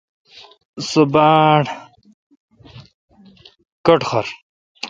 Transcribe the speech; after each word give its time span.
سو 0.87 1.01
باڑ 1.13 1.61
کٹخر۔ 3.85 4.25